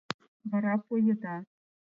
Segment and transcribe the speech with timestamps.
[0.49, 1.35] Вара поеда.